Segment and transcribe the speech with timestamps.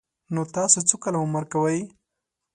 [0.33, 1.79] _نو تاسو څو کاله عمر کوئ؟